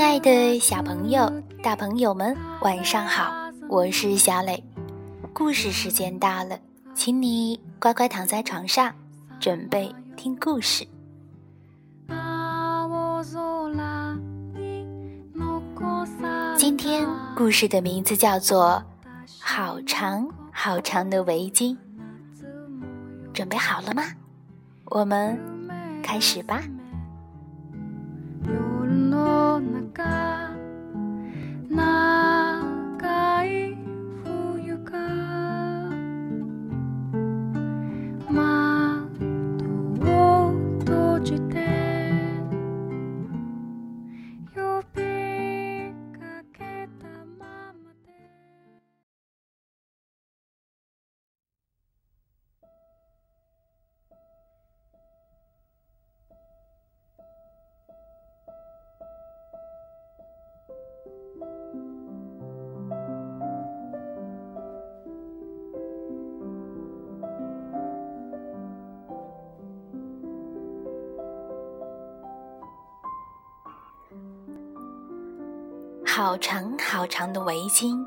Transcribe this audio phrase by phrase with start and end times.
[0.00, 1.30] 亲爱的小朋友、
[1.62, 3.34] 大朋友们，晚上好！
[3.68, 4.64] 我是小磊，
[5.34, 6.58] 故事时间到了，
[6.94, 8.94] 请你乖乖躺在床上，
[9.38, 10.88] 准备听故事。
[16.56, 18.82] 今天故事的名字叫做
[19.38, 21.76] 《好长好长的围巾》，
[23.34, 24.04] 准备好了吗？
[24.86, 25.38] 我们
[26.02, 26.62] 开始吧。
[29.20, 30.50] の中
[76.22, 78.06] 好长好长的围巾。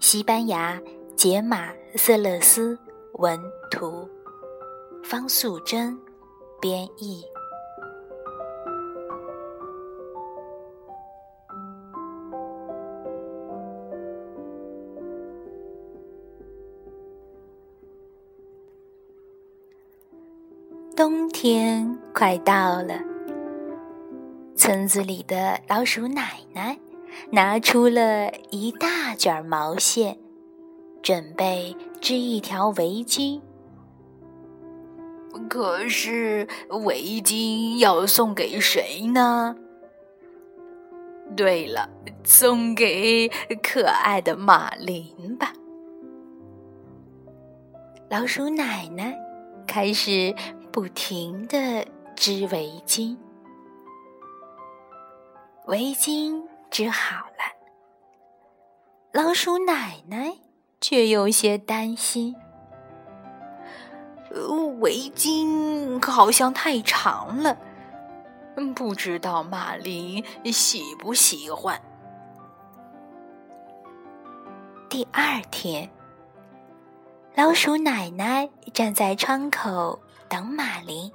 [0.00, 0.80] 西班牙
[1.14, 2.78] 杰马瑟勒斯
[3.18, 3.38] 文
[3.70, 4.08] 图，
[5.04, 5.94] 方素珍
[6.58, 7.22] 编译。
[20.96, 23.17] 冬天快到了。
[24.58, 26.76] 村子里的老鼠奶奶
[27.30, 30.18] 拿出了一大卷毛线，
[31.00, 33.40] 准备织一条围巾。
[35.48, 39.54] 可是围巾要送给谁呢？
[41.36, 41.88] 对了，
[42.24, 43.30] 送给
[43.62, 45.52] 可爱的马林吧。
[48.10, 49.16] 老鼠奶奶
[49.68, 50.34] 开始
[50.72, 51.86] 不停的
[52.16, 53.16] 织围巾。
[55.68, 57.44] 围巾织好了，
[59.12, 60.32] 老鼠奶奶
[60.80, 62.34] 却有些担心。
[64.80, 67.54] 围巾好像太长了，
[68.74, 71.78] 不知道马林喜不喜欢。
[74.88, 75.90] 第二天，
[77.34, 80.00] 老鼠奶奶站在窗口
[80.30, 81.12] 等马林。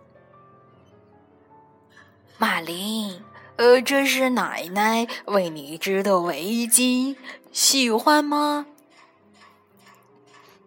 [2.37, 3.19] 马林。
[3.55, 7.15] 呃，这是奶奶为你织的围巾，
[7.51, 8.65] 喜欢吗？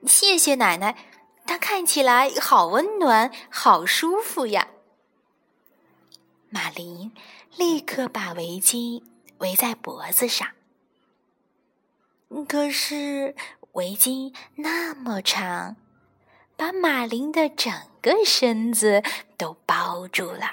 [0.07, 0.97] 谢谢奶奶，
[1.45, 4.69] 它看起来好温暖，好舒服呀。
[6.49, 7.13] 马林
[7.57, 9.03] 立刻把围巾
[9.39, 10.49] 围在脖子上，
[12.49, 13.35] 可是
[13.73, 15.75] 围巾那么长，
[16.57, 19.03] 把马林的整个身子
[19.37, 20.53] 都包住了。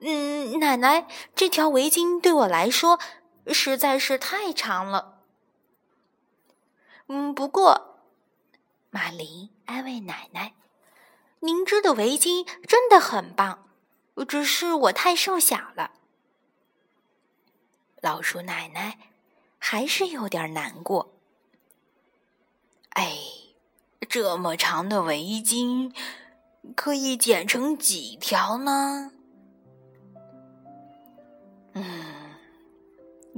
[0.00, 3.00] 嗯，奶奶，这条围巾对我来说
[3.46, 5.22] 实在是太长了。
[7.06, 8.00] 嗯，不过，
[8.90, 10.54] 玛丽安慰奶奶
[11.40, 13.68] ：“您织的围巾真的很棒，
[14.28, 15.92] 只是我太瘦小了。”
[18.02, 18.98] 老鼠奶奶
[19.58, 21.14] 还是有点难过。
[22.90, 23.16] 哎，
[24.08, 25.94] 这么长的围巾
[26.74, 29.12] 可以剪成几条呢？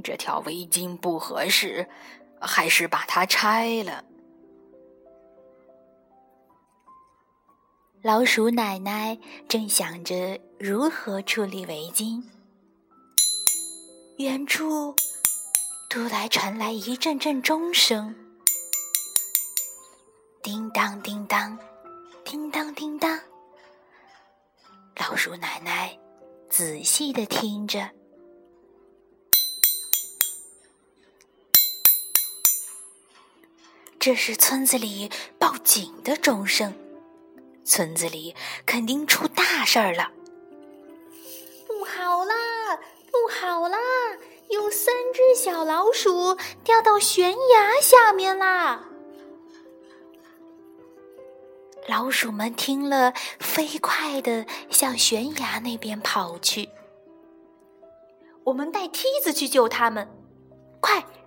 [0.01, 1.87] 这条围巾不合适，
[2.39, 4.03] 还是把它拆了。
[8.01, 9.17] 老鼠奶奶
[9.49, 12.23] 正想着如何处理围巾，
[14.17, 14.95] 远处
[15.89, 18.15] 突然传来一阵阵钟声，
[20.41, 21.59] 叮当叮当，
[22.23, 23.19] 叮当叮当。
[24.95, 25.97] 老鼠奶奶
[26.49, 27.98] 仔细的听着。
[34.09, 36.73] 这是村子里报警的钟声，
[37.63, 38.35] 村子里
[38.65, 40.09] 肯定出大事儿了。
[41.67, 42.75] 不好啦，
[43.11, 43.77] 不好啦！
[44.49, 48.89] 有三只小老鼠掉到悬崖下面啦！
[51.87, 56.67] 老鼠们听了，飞快的向悬崖那边跑去。
[58.43, 60.09] 我们带梯子去救他们，
[60.81, 61.18] 快快！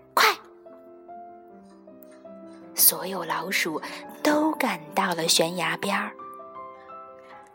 [2.83, 3.81] 所有老鼠
[4.23, 6.13] 都赶到了悬崖边儿。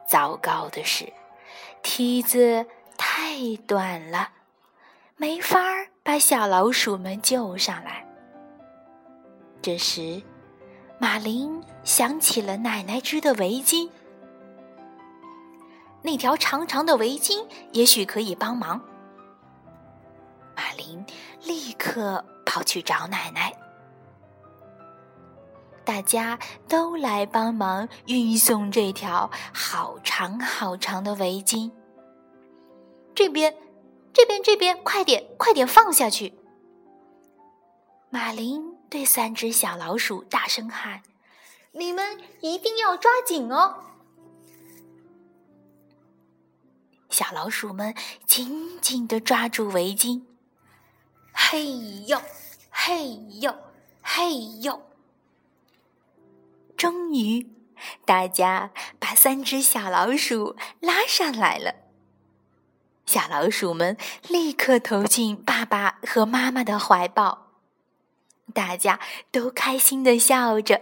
[0.07, 1.11] 糟糕的是，
[1.83, 2.65] 梯子
[2.97, 4.29] 太短了，
[5.17, 8.07] 没法儿把小老鼠们救上来。
[9.61, 10.23] 这时，
[10.97, 13.89] 马林想起了奶奶织的围巾，
[16.01, 18.81] 那条长长的围巾也许可以帮忙。
[20.55, 21.05] 马林
[21.43, 23.53] 立刻跑去找奶奶，
[25.87, 26.37] 大家
[26.67, 31.71] 都来帮忙运送这条好长好长的围巾。
[33.15, 33.55] 这边，
[34.11, 36.33] 这边，这边，快点，快点放下去！
[38.09, 38.75] 马林。
[38.89, 41.01] 对三只小老鼠大声喊
[41.73, 43.83] ：“你们一定要抓紧哦！”
[47.11, 47.93] 小老鼠们
[48.25, 50.23] 紧紧的抓住围巾，
[51.33, 51.75] 嘿
[52.07, 52.21] 呦，
[52.71, 53.53] 嘿呦，
[54.01, 54.86] 嘿呦！
[56.77, 57.49] 终于，
[58.05, 61.75] 大家把三只小老鼠拉上来了。
[63.05, 63.97] 小老鼠们
[64.27, 67.47] 立刻投进爸爸和妈妈的怀抱。
[68.53, 68.99] 大家
[69.31, 70.81] 都开心的笑着，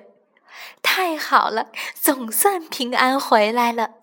[0.82, 3.96] 太好了，总算平安回来了。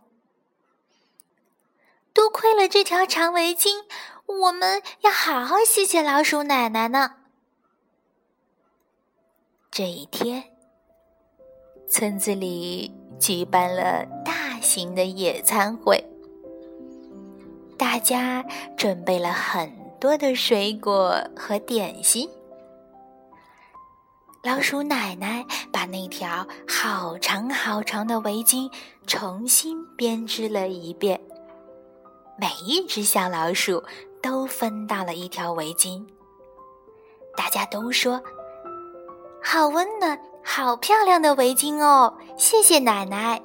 [2.12, 3.84] 多亏了这条长围巾，
[4.26, 7.16] 我们要好好谢谢老鼠奶奶呢。
[9.70, 10.51] 这一天，
[11.92, 12.90] 村子里
[13.20, 16.02] 举办了大型的野餐会，
[17.76, 18.42] 大家
[18.78, 22.26] 准备了很多的水果和点心。
[24.42, 28.72] 老鼠奶奶把那条好长好长的围巾
[29.06, 31.20] 重新编织了一遍，
[32.38, 33.84] 每一只小老鼠
[34.22, 36.02] 都分到了一条围巾。
[37.36, 38.18] 大家都说
[39.44, 43.40] ：“好温暖，好漂亮的围巾哦！”谢谢奶奶。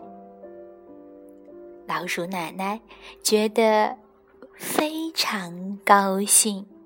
[1.87, 2.81] 老鼠奶奶
[3.23, 3.97] 觉得
[4.55, 6.76] 非常高兴。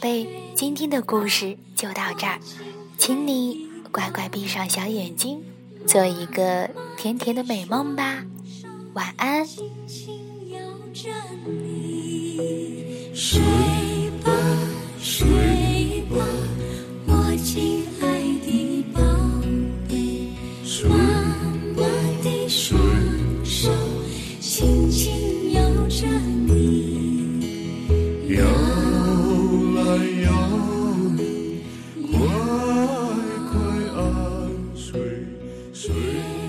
[0.00, 2.40] 贝，今天的故事就到这儿，
[2.96, 5.42] 请你乖乖闭上小眼睛，
[5.86, 8.24] 做一个甜甜的美梦吧，
[8.94, 9.46] 晚安。
[13.14, 13.40] 睡。
[35.92, 36.39] Sing.